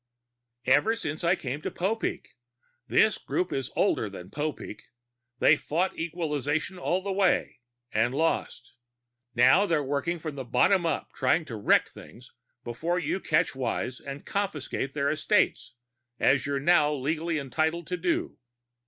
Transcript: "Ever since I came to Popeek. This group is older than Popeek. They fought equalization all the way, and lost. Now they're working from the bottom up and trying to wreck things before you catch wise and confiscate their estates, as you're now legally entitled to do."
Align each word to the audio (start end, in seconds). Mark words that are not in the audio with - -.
"Ever 0.65 0.95
since 0.95 1.23
I 1.23 1.35
came 1.35 1.61
to 1.61 1.69
Popeek. 1.69 2.29
This 2.87 3.19
group 3.19 3.53
is 3.53 3.69
older 3.75 4.09
than 4.09 4.31
Popeek. 4.31 4.85
They 5.37 5.55
fought 5.55 5.95
equalization 5.95 6.79
all 6.79 7.03
the 7.03 7.11
way, 7.13 7.59
and 7.93 8.11
lost. 8.15 8.73
Now 9.35 9.67
they're 9.67 9.83
working 9.83 10.17
from 10.17 10.33
the 10.33 10.43
bottom 10.43 10.87
up 10.87 11.09
and 11.11 11.15
trying 11.15 11.45
to 11.45 11.55
wreck 11.55 11.87
things 11.87 12.31
before 12.63 12.97
you 12.97 13.19
catch 13.19 13.53
wise 13.53 13.99
and 13.99 14.25
confiscate 14.25 14.95
their 14.95 15.11
estates, 15.11 15.75
as 16.19 16.47
you're 16.47 16.59
now 16.59 16.91
legally 16.91 17.37
entitled 17.37 17.85
to 17.85 17.97
do." 17.97 18.39